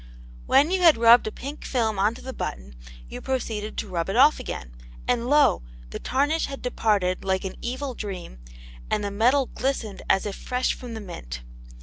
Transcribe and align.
When 0.47 0.71
you 0.71 0.81
had 0.81 0.97
rubbed 0.97 1.27
a 1.27 1.31
pink 1.31 1.63
film 1.63 1.99
on 1.99 2.15
to 2.15 2.23
the 2.23 2.33
button 2.33 2.73
you 3.07 3.21
proceeded 3.21 3.77
to 3.77 3.87
rub 3.87 4.09
it 4.09 4.15
off 4.15 4.39
again, 4.39 4.71
and 5.07 5.29
lo! 5.29 5.61
the 5.91 5.99
tarnish 5.99 6.47
had 6.47 6.63
departed 6.63 7.23
like 7.23 7.45
an 7.45 7.53
evil 7.61 7.93
dream 7.93 8.39
and 8.89 9.03
the 9.03 9.11
metal 9.11 9.45
glistened 9.45 10.01
as 10.09 10.25
if 10.25 10.35
fresh 10.35 10.73
from 10.73 10.95
the 10.95 11.01
mint. 11.01 11.43